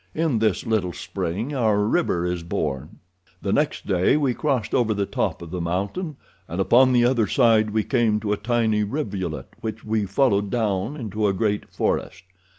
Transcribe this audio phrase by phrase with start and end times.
[0.15, 2.97] In this little spring our river is born.
[3.43, 6.15] The next day we crossed over the top of the mountain,
[6.47, 10.97] and upon the other side we came to a tiny rivulet which we followed down
[10.97, 12.23] into a great forest.